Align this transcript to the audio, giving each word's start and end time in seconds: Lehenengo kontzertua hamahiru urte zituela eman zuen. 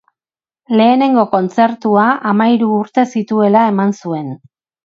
Lehenengo 0.79 1.25
kontzertua 1.33 2.07
hamahiru 2.31 2.73
urte 2.81 3.07
zituela 3.17 3.69
eman 3.75 3.97
zuen. 4.05 4.37